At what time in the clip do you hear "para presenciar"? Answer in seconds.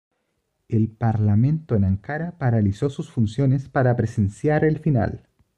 3.69-4.65